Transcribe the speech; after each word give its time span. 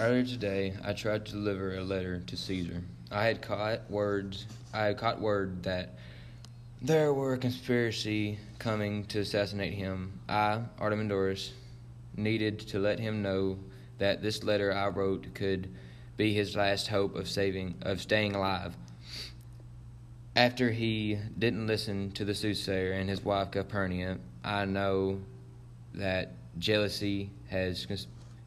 Earlier 0.00 0.22
today, 0.22 0.74
I 0.84 0.92
tried 0.92 1.26
to 1.26 1.32
deliver 1.32 1.74
a 1.74 1.82
letter 1.82 2.20
to 2.20 2.36
Caesar. 2.36 2.82
I 3.10 3.24
had 3.24 3.42
caught 3.42 3.90
words. 3.90 4.46
I 4.72 4.84
had 4.84 4.96
caught 4.96 5.20
word 5.20 5.64
that 5.64 5.98
there 6.80 7.12
were 7.12 7.34
a 7.34 7.38
conspiracy 7.38 8.38
coming 8.60 9.06
to 9.06 9.18
assassinate 9.18 9.74
him. 9.74 10.20
I, 10.28 10.60
Artemidorus, 10.78 11.50
needed 12.16 12.60
to 12.60 12.78
let 12.78 13.00
him 13.00 13.22
know 13.22 13.58
that 13.98 14.22
this 14.22 14.44
letter 14.44 14.72
I 14.72 14.86
wrote 14.86 15.34
could 15.34 15.68
be 16.16 16.32
his 16.32 16.54
last 16.54 16.86
hope 16.86 17.16
of 17.16 17.28
saving 17.28 17.74
of 17.82 18.00
staying 18.00 18.36
alive. 18.36 18.76
After 20.36 20.70
he 20.70 21.18
didn't 21.36 21.66
listen 21.66 22.12
to 22.12 22.24
the 22.24 22.36
soothsayer 22.36 22.92
and 22.92 23.10
his 23.10 23.24
wife 23.24 23.50
Calpurnia, 23.50 24.18
I 24.44 24.64
know 24.64 25.22
that 25.94 26.34
jealousy 26.56 27.30
has 27.48 27.84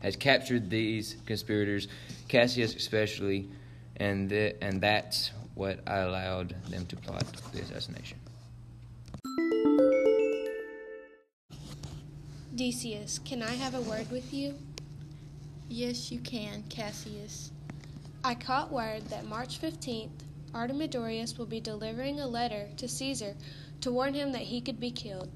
has 0.01 0.15
captured 0.15 0.69
these 0.69 1.15
conspirators, 1.25 1.87
Cassius 2.27 2.75
especially, 2.75 3.49
and 3.97 4.29
th- 4.29 4.55
and 4.61 4.81
that's 4.81 5.31
what 5.55 5.79
I 5.87 5.97
allowed 5.99 6.55
them 6.69 6.85
to 6.87 6.95
plot 6.95 7.25
the 7.53 7.61
assassination. 7.61 8.17
Decius, 12.55 13.19
can 13.19 13.41
I 13.41 13.53
have 13.55 13.75
a 13.75 13.81
word 13.81 14.11
with 14.11 14.33
you? 14.33 14.55
Yes, 15.69 16.11
you 16.11 16.19
can, 16.19 16.63
Cassius. 16.69 17.51
I 18.23 18.35
caught 18.35 18.71
word 18.71 19.05
that 19.09 19.25
March 19.25 19.61
15th, 19.61 20.11
Artemidorus 20.53 21.37
will 21.37 21.45
be 21.45 21.61
delivering 21.61 22.19
a 22.19 22.27
letter 22.27 22.67
to 22.77 22.87
Caesar 22.87 23.35
to 23.79 23.91
warn 23.91 24.13
him 24.13 24.31
that 24.33 24.41
he 24.41 24.61
could 24.61 24.79
be 24.79 24.91
killed. 24.91 25.31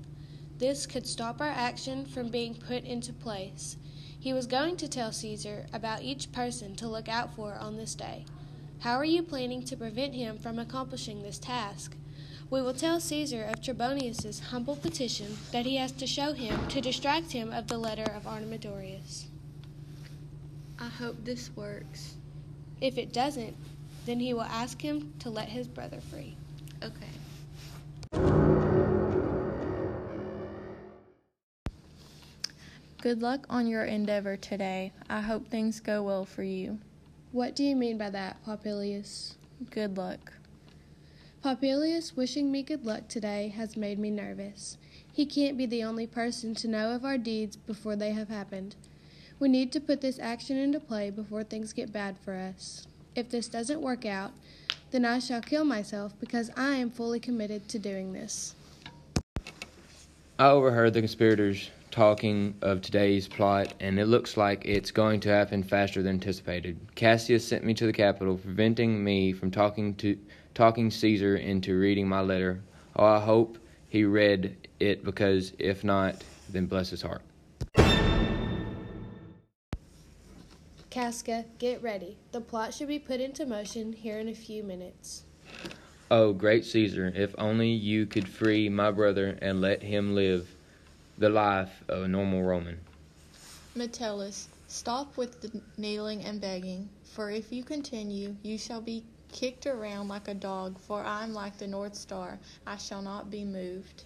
This 0.58 0.86
could 0.86 1.08
stop 1.08 1.42
our 1.42 1.48
action 1.48 2.06
from 2.06 2.30
being 2.30 2.54
put 2.54 2.84
into 2.84 3.14
place. 3.14 3.78
He 4.26 4.34
was 4.34 4.48
going 4.48 4.76
to 4.78 4.88
tell 4.88 5.12
Caesar 5.12 5.68
about 5.72 6.02
each 6.02 6.32
person 6.32 6.76
to 6.78 6.88
look 6.88 7.08
out 7.08 7.36
for 7.36 7.54
on 7.54 7.78
this 7.78 7.94
day. 7.94 8.26
How 8.80 8.94
are 8.94 9.06
you 9.06 9.22
planning 9.22 9.62
to 9.66 9.78
prevent 9.78 10.16
him 10.16 10.40
from 10.40 10.58
accomplishing 10.58 11.22
this 11.22 11.38
task? 11.38 11.96
We 12.50 12.60
will 12.64 12.74
tell 12.74 13.00
Caesar 13.00 13.44
of 13.44 13.62
Trebonius's 13.62 14.40
humble 14.40 14.78
petition 14.78 15.38
that 15.52 15.68
he 15.68 15.76
has 15.76 15.92
to 15.92 16.08
show 16.08 16.34
him 16.34 16.68
to 16.70 16.82
distract 16.82 17.34
him 17.34 17.54
of 17.54 17.68
the 17.68 17.78
letter 17.78 18.12
of 18.16 18.24
Artemidorus. 18.24 19.26
I 20.80 20.88
hope 20.88 21.24
this 21.24 21.52
works. 21.56 22.16
If 22.82 22.98
it 22.98 23.14
doesn't, 23.14 23.56
then 24.08 24.20
he 24.20 24.34
will 24.34 24.42
ask 24.42 24.82
him 24.82 25.14
to 25.20 25.30
let 25.30 25.50
his 25.50 25.68
brother 25.68 26.02
free. 26.02 26.36
Okay. 26.82 27.14
Good 33.06 33.22
luck 33.22 33.46
on 33.52 33.68
your 33.68 33.84
endeavor 33.84 34.36
today. 34.36 34.92
I 35.08 35.22
hope 35.22 35.48
things 35.48 35.80
go 35.80 36.02
well 36.02 36.26
for 36.26 36.42
you. 36.42 36.80
What 37.32 37.56
do 37.56 37.64
you 37.64 37.76
mean 37.76 38.00
by 38.00 38.10
that, 38.10 38.44
Popilius? 38.44 39.36
Good 39.70 39.96
luck. 39.96 40.34
Popilius 41.44 42.18
wishing 42.18 42.52
me 42.52 42.64
good 42.64 42.84
luck 42.84 43.08
today 43.08 43.50
has 43.50 43.78
made 43.78 44.00
me 44.00 44.10
nervous. 44.10 44.80
He 45.14 45.28
can't 45.28 45.56
be 45.56 45.68
the 45.68 45.84
only 45.84 46.08
person 46.08 46.56
to 46.56 46.68
know 46.68 46.96
of 46.96 47.06
our 47.06 47.20
deeds 47.20 47.56
before 47.56 47.96
they 47.96 48.10
have 48.14 48.30
happened. 48.30 48.76
We 49.38 49.50
need 49.50 49.72
to 49.74 49.80
put 49.80 50.02
this 50.02 50.18
action 50.18 50.58
into 50.58 50.80
play 50.80 51.12
before 51.12 51.44
things 51.44 51.74
get 51.74 51.94
bad 51.94 52.18
for 52.18 52.34
us. 52.34 52.88
If 53.16 53.30
this 53.30 53.48
doesn't 53.48 53.82
work 53.82 54.08
out, 54.08 54.32
then 54.90 55.06
I 55.06 55.20
shall 55.20 55.42
kill 55.42 55.64
myself 55.64 56.20
because 56.20 56.50
I 56.58 56.78
am 56.78 56.90
fully 56.90 57.20
committed 57.20 57.70
to 57.70 57.78
doing 57.78 58.14
this. 58.14 58.56
I 60.40 60.48
overheard 60.48 60.96
the 60.96 61.02
conspirators 61.02 61.70
talking 61.96 62.54
of 62.62 62.82
today's 62.82 63.26
plot, 63.26 63.74
and 63.80 63.98
it 63.98 64.08
looks 64.08 64.36
like 64.36 64.66
it's 64.66 64.92
going 64.92 65.18
to 65.18 65.30
happen 65.30 65.64
faster 65.64 66.04
than 66.04 66.16
anticipated. 66.16 66.78
Cassius 66.94 67.48
sent 67.48 67.64
me 67.64 67.74
to 67.74 67.86
the 67.86 67.94
Capitol, 67.94 68.36
preventing 68.36 69.02
me 69.02 69.32
from 69.32 69.50
talking 69.50 69.96
to 69.96 70.18
talking 70.54 70.92
Caesar 70.92 71.38
into 71.38 71.80
reading 71.80 72.06
my 72.06 72.20
letter. 72.20 72.62
Oh, 72.98 73.06
I 73.06 73.22
hope 73.22 73.58
he 73.88 74.04
read 74.04 74.68
it 74.82 75.06
because 75.06 75.54
if 75.58 75.86
not, 75.86 76.22
then 76.50 76.66
bless 76.66 76.90
his 76.90 77.02
heart. 77.02 77.22
Casca, 80.90 81.46
get 81.60 81.82
ready. 81.82 82.18
The 82.34 82.42
plot 82.42 82.74
should 82.74 82.90
be 82.90 83.00
put 83.00 83.22
into 83.22 83.46
motion 83.46 83.94
here 83.94 84.20
in 84.20 84.28
a 84.28 84.36
few 84.36 84.64
minutes. 84.64 85.24
Oh, 86.12 86.34
great 86.34 86.66
Caesar, 86.66 87.14
if 87.16 87.34
only 87.38 87.70
you 87.70 88.06
could 88.06 88.28
free 88.28 88.68
my 88.68 88.92
brother 88.92 89.40
and 89.42 89.62
let 89.62 89.82
him 89.82 90.14
live 90.14 90.55
the 91.18 91.30
life 91.30 91.84
of 91.88 92.04
a 92.04 92.08
normal 92.08 92.44
Roman. 92.44 92.80
Metellus, 93.76 94.48
stop 94.68 95.18
with 95.18 95.42
the 95.42 95.62
kneeling 95.78 96.24
and 96.24 96.40
begging, 96.40 96.90
for 97.04 97.30
if 97.32 97.52
you 97.52 97.64
continue, 97.64 98.36
you 98.44 98.58
shall 98.58 98.82
be 98.82 99.04
kicked 99.32 99.68
around 99.68 100.08
like 100.08 100.28
a 100.28 100.34
dog, 100.34 100.80
for 100.80 101.04
I 101.04 101.24
am 101.24 101.34
like 101.34 101.58
the 101.58 101.68
North 101.68 101.96
Star. 101.96 102.40
I 102.66 102.78
shall 102.78 103.02
not 103.02 103.30
be 103.30 103.44
moved. 103.44 104.04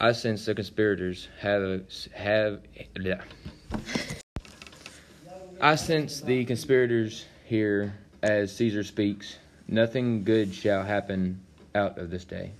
I 0.00 0.12
sense 0.12 0.46
the 0.46 0.54
conspirators 0.54 1.28
have 1.40 1.82
have. 2.14 2.60
Yeah. 3.00 3.20
I 5.60 5.74
sense 5.74 6.20
the 6.20 6.44
conspirators 6.44 7.24
here 7.44 7.94
as 8.22 8.54
Caesar 8.56 8.84
speaks. 8.84 9.38
Nothing 9.66 10.22
good 10.22 10.54
shall 10.54 10.84
happen 10.84 11.40
out 11.74 11.98
of 11.98 12.10
this 12.10 12.24
day. 12.24 12.52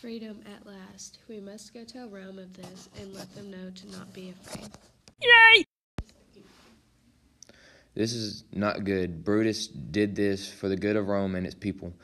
Freedom 0.00 0.42
at 0.46 0.66
last. 0.66 1.18
We 1.28 1.40
must 1.40 1.72
go 1.72 1.84
tell 1.84 2.08
Rome 2.08 2.38
of 2.38 2.52
this 2.54 2.88
and 3.00 3.14
let 3.14 3.34
them 3.34 3.50
know 3.50 3.70
to 3.70 3.90
not 3.90 4.12
be 4.12 4.30
afraid. 4.30 4.68
Yay! 5.22 5.64
This 7.94 8.12
is 8.12 8.44
not 8.52 8.84
good. 8.84 9.24
Brutus 9.24 9.66
did 9.66 10.14
this 10.14 10.50
for 10.50 10.68
the 10.68 10.76
good 10.76 10.96
of 10.96 11.08
Rome 11.08 11.34
and 11.34 11.46
its 11.46 11.54
people. 11.54 11.94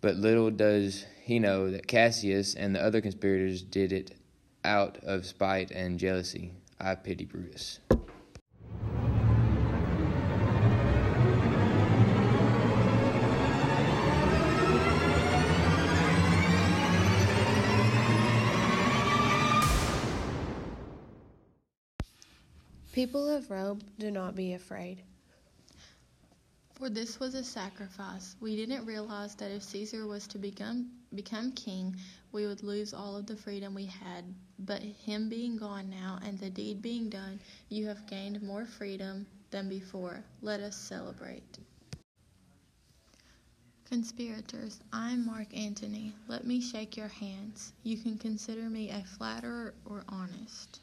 But 0.00 0.16
little 0.16 0.50
does 0.50 1.06
he 1.22 1.38
know 1.38 1.70
that 1.70 1.86
Cassius 1.86 2.54
and 2.54 2.74
the 2.74 2.82
other 2.82 3.00
conspirators 3.00 3.62
did 3.62 3.92
it 3.92 4.12
out 4.64 4.98
of 5.02 5.24
spite 5.24 5.70
and 5.70 5.98
jealousy. 5.98 6.52
I 6.78 6.94
pity 6.94 7.24
Brutus. 7.24 7.80
People 22.94 23.28
of 23.28 23.50
Rome, 23.50 23.80
do 23.98 24.08
not 24.12 24.36
be 24.36 24.52
afraid. 24.52 25.02
For 26.74 26.88
this 26.88 27.18
was 27.18 27.34
a 27.34 27.42
sacrifice. 27.42 28.36
We 28.40 28.54
didn't 28.54 28.86
realize 28.86 29.34
that 29.34 29.50
if 29.50 29.64
Caesar 29.64 30.06
was 30.06 30.28
to 30.28 30.38
become 30.38 30.92
become 31.12 31.50
king, 31.50 31.96
we 32.30 32.46
would 32.46 32.62
lose 32.62 32.94
all 32.94 33.16
of 33.16 33.26
the 33.26 33.34
freedom 33.34 33.74
we 33.74 33.86
had. 33.86 34.24
But 34.60 34.80
him 34.80 35.28
being 35.28 35.56
gone 35.56 35.90
now 35.90 36.20
and 36.24 36.38
the 36.38 36.50
deed 36.50 36.82
being 36.82 37.08
done, 37.08 37.40
you 37.68 37.84
have 37.88 38.06
gained 38.06 38.40
more 38.40 38.64
freedom 38.64 39.26
than 39.50 39.68
before. 39.68 40.22
Let 40.40 40.60
us 40.60 40.76
celebrate. 40.76 41.58
Conspirators, 43.86 44.78
I 44.92 45.10
am 45.10 45.26
Mark 45.26 45.48
Antony. 45.52 46.14
Let 46.28 46.46
me 46.46 46.60
shake 46.60 46.96
your 46.96 47.08
hands. 47.08 47.72
You 47.82 47.96
can 47.96 48.18
consider 48.18 48.70
me 48.70 48.90
a 48.90 49.02
flatterer 49.02 49.74
or 49.84 50.04
honest. 50.08 50.78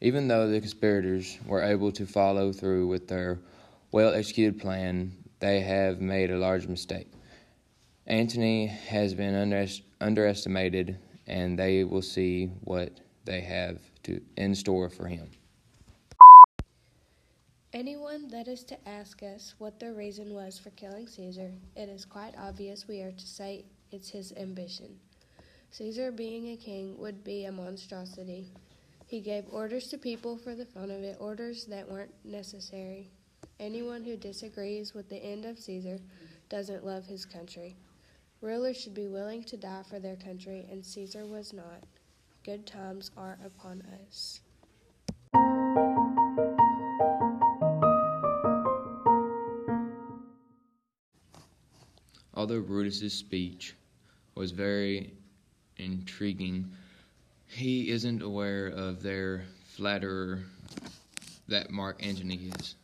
Even 0.00 0.28
though 0.28 0.48
the 0.48 0.60
conspirators 0.60 1.38
were 1.44 1.62
able 1.62 1.92
to 1.92 2.06
follow 2.06 2.52
through 2.52 2.86
with 2.86 3.08
their 3.08 3.38
well 3.92 4.14
executed 4.14 4.58
plan, 4.58 5.12
they 5.40 5.60
have 5.60 6.00
made 6.00 6.30
a 6.30 6.38
large 6.38 6.66
mistake. 6.66 7.10
Antony 8.06 8.66
has 8.66 9.14
been 9.14 9.34
under, 9.34 9.66
underestimated, 10.00 10.98
and 11.26 11.58
they 11.58 11.84
will 11.84 12.02
see 12.02 12.46
what 12.62 13.00
they 13.24 13.40
have 13.40 13.78
to, 14.02 14.20
in 14.36 14.54
store 14.54 14.88
for 14.88 15.06
him. 15.06 15.30
Anyone 17.72 18.26
that 18.28 18.48
is 18.48 18.64
to 18.64 18.88
ask 18.88 19.22
us 19.22 19.54
what 19.58 19.78
the 19.78 19.92
reason 19.92 20.34
was 20.34 20.58
for 20.58 20.70
killing 20.70 21.06
Caesar, 21.06 21.52
it 21.76 21.88
is 21.88 22.04
quite 22.04 22.34
obvious 22.36 22.88
we 22.88 23.00
are 23.02 23.12
to 23.12 23.26
say 23.26 23.64
it's 23.92 24.08
his 24.08 24.32
ambition. 24.32 24.98
Caesar 25.70 26.10
being 26.10 26.48
a 26.48 26.56
king 26.56 26.98
would 26.98 27.22
be 27.22 27.44
a 27.44 27.52
monstrosity. 27.52 28.50
He 29.10 29.20
gave 29.20 29.42
orders 29.50 29.88
to 29.88 29.98
people 29.98 30.36
for 30.36 30.54
the 30.54 30.64
fun 30.64 30.88
of 30.88 31.02
it, 31.02 31.16
orders 31.18 31.64
that 31.64 31.90
weren't 31.90 32.14
necessary. 32.24 33.10
Anyone 33.58 34.04
who 34.04 34.16
disagrees 34.16 34.94
with 34.94 35.08
the 35.08 35.16
end 35.16 35.44
of 35.44 35.58
Caesar 35.58 35.98
doesn't 36.48 36.86
love 36.86 37.06
his 37.06 37.26
country. 37.26 37.76
Rulers 38.40 38.76
should 38.80 38.94
be 38.94 39.08
willing 39.08 39.42
to 39.42 39.56
die 39.56 39.82
for 39.90 39.98
their 39.98 40.14
country, 40.14 40.64
and 40.70 40.86
Caesar 40.86 41.26
was 41.26 41.52
not. 41.52 41.82
Good 42.44 42.68
times 42.68 43.10
are 43.16 43.36
upon 43.44 43.82
us. 44.00 44.42
Although 52.32 52.60
Brutus's 52.60 53.12
speech 53.12 53.74
was 54.36 54.52
very 54.52 55.14
intriguing, 55.78 56.70
he 57.50 57.90
isn't 57.90 58.22
aware 58.22 58.66
of 58.68 59.02
their 59.02 59.44
flatterer 59.76 60.40
that 61.48 61.70
Mark 61.70 62.04
Antony 62.04 62.50
is. 62.58 62.76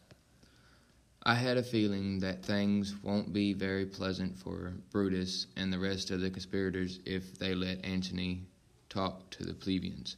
I 1.23 1.35
had 1.35 1.57
a 1.57 1.63
feeling 1.63 2.21
that 2.21 2.45
things 2.45 2.95
won't 3.03 3.33
be 3.33 3.53
very 3.53 3.87
pleasant 3.87 4.37
for 4.37 4.75
Brutus 4.93 5.47
and 5.57 5.73
the 5.73 5.79
rest 5.79 6.11
of 6.11 6.21
the 6.21 6.31
conspirators 6.31 7.01
if 7.05 7.39
they 7.39 7.55
let 7.55 7.85
Antony 7.85 8.43
talk 8.89 9.29
to 9.31 9.45
the 9.45 9.55
plebeians. 9.55 10.17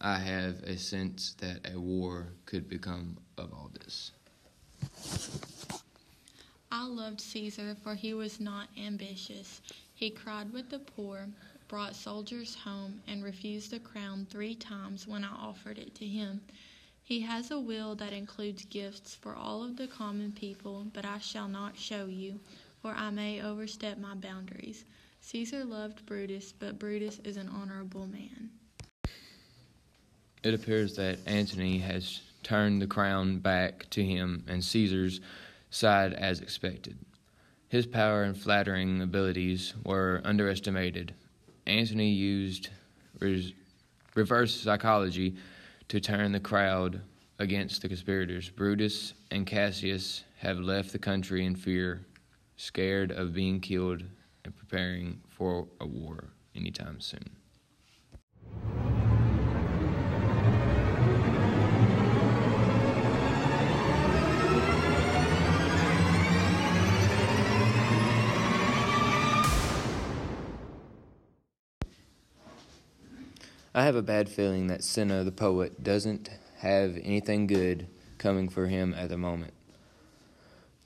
I 0.00 0.18
have 0.18 0.62
a 0.64 0.76
sense 0.76 1.34
that 1.38 1.70
a 1.72 1.80
war 1.80 2.28
could 2.44 2.68
become 2.68 3.16
of 3.38 3.52
all 3.52 3.70
this. 3.72 4.12
I 6.70 6.86
loved 6.86 7.20
Caesar, 7.20 7.76
for 7.82 7.94
he 7.94 8.12
was 8.12 8.38
not 8.38 8.68
ambitious. 8.78 9.62
He 9.94 10.10
cried 10.10 10.52
with 10.52 10.68
the 10.68 10.80
poor, 10.80 11.28
brought 11.68 11.96
soldiers 11.96 12.54
home, 12.54 13.00
and 13.06 13.24
refused 13.24 13.70
the 13.70 13.78
crown 13.78 14.26
three 14.30 14.54
times 14.54 15.06
when 15.06 15.24
I 15.24 15.30
offered 15.30 15.78
it 15.78 15.94
to 15.96 16.06
him. 16.06 16.40
He 17.02 17.20
has 17.20 17.50
a 17.50 17.60
will 17.60 17.94
that 17.96 18.12
includes 18.12 18.64
gifts 18.64 19.14
for 19.14 19.34
all 19.34 19.62
of 19.62 19.76
the 19.76 19.86
common 19.86 20.32
people, 20.32 20.86
but 20.92 21.04
I 21.04 21.18
shall 21.18 21.48
not 21.48 21.78
show 21.78 22.06
you, 22.06 22.40
or 22.82 22.92
I 22.92 23.10
may 23.10 23.42
overstep 23.42 23.98
my 23.98 24.14
boundaries. 24.14 24.84
Caesar 25.20 25.64
loved 25.64 26.06
Brutus, 26.06 26.52
but 26.52 26.78
Brutus 26.78 27.20
is 27.24 27.36
an 27.36 27.48
honorable 27.48 28.06
man. 28.06 28.50
It 30.42 30.54
appears 30.54 30.94
that 30.96 31.18
Antony 31.26 31.78
has 31.78 32.20
turned 32.42 32.80
the 32.80 32.86
crown 32.86 33.38
back 33.38 33.90
to 33.90 34.04
him 34.04 34.44
and 34.46 34.64
Caesar's 34.64 35.20
side 35.70 36.12
as 36.12 36.40
expected. 36.40 36.96
His 37.68 37.86
power 37.86 38.22
and 38.22 38.36
flattering 38.36 39.02
abilities 39.02 39.74
were 39.84 40.20
underestimated. 40.24 41.14
Antony 41.66 42.10
used 42.10 42.68
res- 43.18 43.52
reverse 44.14 44.54
psychology 44.54 45.36
to 45.88 46.00
turn 46.00 46.32
the 46.32 46.40
crowd 46.40 47.00
against 47.38 47.82
the 47.82 47.88
conspirators. 47.88 48.48
Brutus 48.48 49.14
and 49.30 49.46
Cassius 49.46 50.24
have 50.38 50.58
left 50.58 50.92
the 50.92 50.98
country 50.98 51.44
in 51.44 51.54
fear, 51.54 52.06
scared 52.56 53.12
of 53.12 53.34
being 53.34 53.60
killed 53.60 54.02
and 54.44 54.56
preparing 54.56 55.20
for 55.28 55.66
a 55.80 55.86
war 55.86 56.28
anytime 56.54 57.00
soon. 57.00 57.36
I 73.76 73.82
have 73.82 73.94
a 73.94 74.00
bad 74.00 74.30
feeling 74.30 74.68
that 74.68 74.82
Cinna 74.82 75.22
the 75.22 75.30
poet 75.30 75.84
doesn't 75.84 76.30
have 76.60 76.96
anything 77.04 77.46
good 77.46 77.86
coming 78.16 78.48
for 78.48 78.68
him 78.68 78.94
at 78.94 79.10
the 79.10 79.18
moment. 79.18 79.52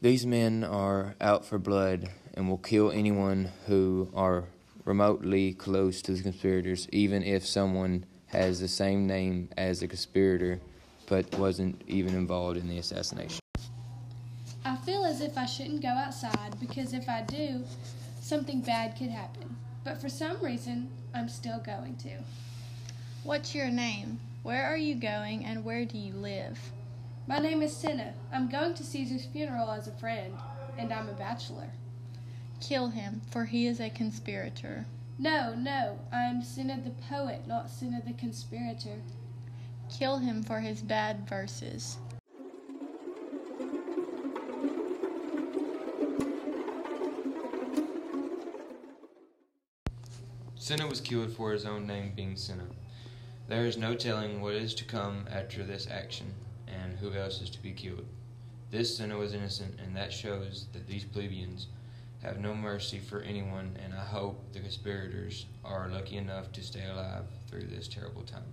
These 0.03 0.27
men 0.27 0.65
are 0.65 1.15
out 1.21 1.45
for 1.45 1.57
blood 1.57 2.11
and 2.35 2.49
will 2.49 2.59
kill 2.59 2.91
anyone 2.91 3.53
who 3.69 4.11
are 4.13 4.47
remotely 4.85 5.53
close 5.53 6.03
to 6.03 6.15
the 6.15 6.23
conspirators, 6.25 6.89
even 6.91 7.23
if 7.23 7.47
someone 7.47 8.07
has 8.27 8.59
the 8.59 8.67
same 8.67 9.07
name 9.07 9.51
as 9.57 9.79
the 9.79 9.87
conspirator 9.87 10.59
but 11.07 11.33
wasn't 11.39 11.81
even 11.87 12.17
involved 12.17 12.57
in 12.57 12.67
the 12.67 12.79
assassination. 12.79 13.39
I 14.65 14.75
feel 14.79 15.05
as 15.05 15.21
if 15.21 15.39
I 15.39 15.47
shouldn't 15.47 15.81
go 15.81 15.91
outside 15.91 16.59
because 16.59 16.93
if 16.93 17.09
I 17.09 17.23
do, 17.23 17.63
something 18.21 18.63
bad 18.63 18.99
could 18.99 19.11
happen. 19.11 19.57
But 19.85 20.01
for 20.01 20.09
some 20.09 20.41
reason, 20.41 20.91
I'm 21.15 21.29
still 21.29 21.61
going 21.61 21.95
to. 21.99 22.19
What's 23.22 23.55
your 23.55 23.69
name? 23.69 24.19
Where 24.43 24.64
are 24.64 24.78
you 24.78 24.94
going 24.94 25.44
and 25.44 25.62
where 25.62 25.84
do 25.84 25.99
you 25.99 26.14
live? 26.14 26.58
My 27.26 27.38
name 27.38 27.61
is 27.61 27.76
Cinna. 27.76 28.14
I'm 28.32 28.49
going 28.49 28.72
to 28.72 28.82
Caesar's 28.82 29.26
funeral 29.26 29.70
as 29.70 29.87
a 29.87 29.93
friend, 29.93 30.32
and 30.78 30.90
I'm 30.90 31.06
a 31.06 31.12
bachelor. 31.12 31.69
Kill 32.62 32.88
him, 32.88 33.20
for 33.31 33.44
he 33.44 33.67
is 33.67 33.78
a 33.78 33.90
conspirator. 33.90 34.87
No, 35.19 35.55
no, 35.55 35.99
I'm 36.11 36.43
Cinna 36.43 36.81
the 36.82 36.94
poet, 37.11 37.46
not 37.46 37.69
Cinna 37.69 38.00
the 38.06 38.14
conspirator. 38.14 39.02
Kill 39.90 40.17
him 40.17 40.43
for 40.43 40.61
his 40.61 40.81
bad 40.81 41.28
verses. 41.28 41.99
Cinna 50.56 50.87
was 50.87 51.02
killed 51.02 51.32
for 51.32 51.52
his 51.52 51.67
own 51.67 51.87
name 51.87 52.12
being 52.17 52.34
Cinna. 52.34 52.64
There 53.50 53.67
is 53.67 53.76
no 53.76 53.97
telling 53.97 54.41
what 54.41 54.55
is 54.55 54.75
to 54.75 54.85
come 54.85 55.26
after 55.29 55.64
this 55.64 55.88
action, 55.91 56.32
and 56.69 56.97
who 56.97 57.12
else 57.14 57.43
is 57.43 57.50
to 57.50 57.61
be 57.61 57.73
killed. 57.73 58.06
This 58.70 58.97
Cinna 58.97 59.19
was 59.19 59.35
innocent, 59.35 59.81
and 59.81 59.97
that 59.97 60.12
shows 60.12 60.67
that 60.73 60.87
these 60.87 61.02
plebeians 61.02 61.67
have 62.23 62.38
no 62.38 62.55
mercy 62.55 63.00
for 63.00 63.23
anyone, 63.23 63.76
and 63.82 63.93
I 63.93 64.05
hope 64.05 64.41
the 64.52 64.61
conspirators 64.61 65.47
are 65.64 65.88
lucky 65.88 66.17
enough 66.17 66.52
to 66.52 66.62
stay 66.62 66.85
alive 66.87 67.25
through 67.49 67.67
this 67.67 67.88
terrible 67.88 68.23
time. 68.23 68.44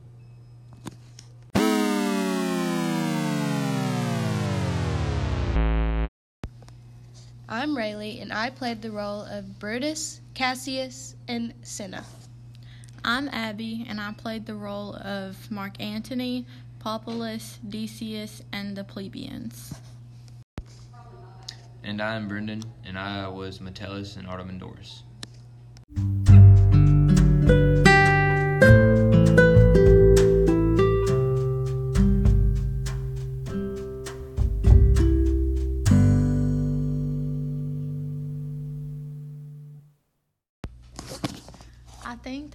I'm 7.48 7.78
Rayleigh, 7.78 8.20
and 8.20 8.34
I 8.34 8.50
played 8.50 8.82
the 8.82 8.90
role 8.90 9.22
of 9.22 9.60
Brutus, 9.60 10.22
Cassius, 10.34 11.16
and 11.28 11.54
Cinna. 11.62 12.04
I'm 13.10 13.30
Abby, 13.30 13.86
and 13.88 14.02
I 14.02 14.12
played 14.12 14.46
the 14.46 14.54
role 14.54 14.94
of 14.98 15.50
Mark 15.50 15.80
Antony, 15.80 16.46
Populus, 16.80 17.58
Decius, 17.70 18.42
and 18.52 18.76
the 18.76 18.84
plebeians. 18.84 19.74
And 21.86 22.02
I 22.02 22.16
am 22.16 22.28
Brendan, 22.28 22.64
and 22.84 23.00
I 23.00 23.30
was 23.30 23.62
Metellus 23.62 24.18
and 24.18 24.28
Artemidorus. 24.28 25.04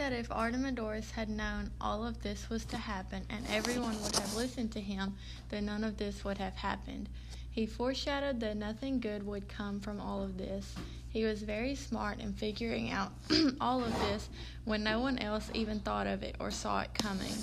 That 0.03 0.13
if 0.13 0.31
Artemidorus 0.31 1.13
had 1.13 1.29
known 1.29 1.71
all 1.81 2.05
of 2.05 2.21
this 2.25 2.51
was 2.51 2.65
to 2.65 2.77
happen 2.77 3.25
and 3.31 3.47
everyone 3.49 4.03
would 4.03 4.17
have 4.17 4.35
listened 4.35 4.73
to 4.73 4.81
him, 4.81 5.15
then 5.49 5.67
none 5.67 5.85
of 5.85 5.97
this 5.97 6.25
would 6.25 6.39
have 6.39 6.57
happened. 6.57 7.09
He 7.53 7.67
foreshadowed 7.67 8.41
that 8.41 8.57
nothing 8.57 8.99
good 8.99 9.25
would 9.25 9.47
come 9.47 9.79
from 9.79 10.01
all 10.01 10.21
of 10.21 10.37
this. 10.37 10.75
He 11.11 11.23
was 11.23 11.45
very 11.45 11.77
smart 11.77 12.19
in 12.19 12.33
figuring 12.33 12.91
out 12.91 13.13
all 13.61 13.85
of 13.85 13.97
this 14.01 14.29
when 14.65 14.83
no 14.83 14.99
one 14.99 15.21
else 15.21 15.49
even 15.55 15.79
thought 15.79 16.09
of 16.09 16.25
it 16.25 16.35
or 16.41 16.51
saw 16.51 16.81
it 16.81 16.93
coming. 16.95 17.35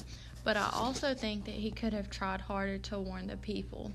But 0.43 0.57
I 0.57 0.69
also 0.73 1.13
think 1.13 1.45
that 1.45 1.55
he 1.55 1.71
could 1.71 1.93
have 1.93 2.09
tried 2.09 2.41
harder 2.41 2.77
to 2.77 2.99
warn 2.99 3.27
the 3.27 3.37
people. 3.37 3.93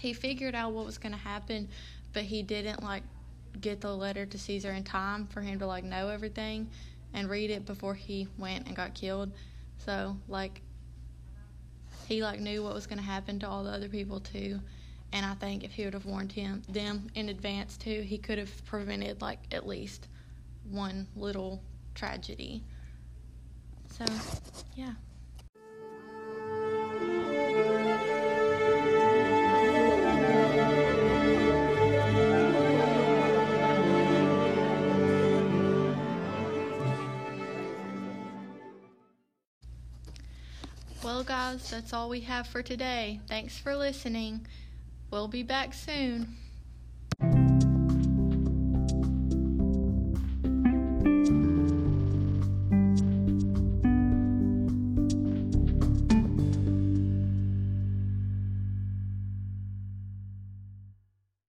He 0.00 0.14
figured 0.14 0.56
out 0.56 0.72
what 0.72 0.84
was 0.84 0.98
going 0.98 1.12
to 1.12 1.18
happen, 1.18 1.68
but 2.12 2.24
he 2.24 2.42
didn't 2.42 2.82
like 2.82 3.04
get 3.60 3.80
the 3.80 3.94
letter 3.94 4.26
to 4.26 4.36
Caesar 4.36 4.72
in 4.72 4.82
time 4.82 5.28
for 5.28 5.40
him 5.40 5.60
to 5.60 5.66
like 5.68 5.84
know 5.84 6.08
everything 6.08 6.68
and 7.14 7.30
read 7.30 7.50
it 7.50 7.64
before 7.64 7.94
he 7.94 8.28
went 8.36 8.66
and 8.66 8.76
got 8.76 8.92
killed. 8.92 9.32
So 9.78 10.16
like 10.28 10.60
he 12.06 12.22
like 12.22 12.40
knew 12.40 12.62
what 12.62 12.74
was 12.74 12.86
going 12.86 12.98
to 12.98 13.04
happen 13.04 13.38
to 13.40 13.48
all 13.48 13.64
the 13.64 13.70
other 13.70 13.88
people 13.88 14.20
too. 14.20 14.60
And 15.12 15.24
I 15.24 15.34
think 15.34 15.64
if 15.64 15.72
he 15.72 15.84
would 15.84 15.94
have 15.94 16.06
warned 16.06 16.32
him 16.32 16.62
them 16.68 17.08
in 17.14 17.28
advance 17.28 17.76
too, 17.76 18.02
he 18.02 18.18
could 18.18 18.38
have 18.38 18.64
prevented 18.66 19.22
like 19.22 19.38
at 19.52 19.66
least 19.66 20.08
one 20.68 21.06
little 21.14 21.62
tragedy. 21.94 22.64
So, 23.96 24.04
yeah. 24.74 24.94
Guys, 41.24 41.70
that's 41.70 41.92
all 41.92 42.08
we 42.08 42.20
have 42.20 42.46
for 42.46 42.62
today. 42.62 43.20
Thanks 43.28 43.58
for 43.58 43.74
listening. 43.74 44.46
We'll 45.10 45.28
be 45.28 45.42
back 45.42 45.72
soon. 45.72 46.36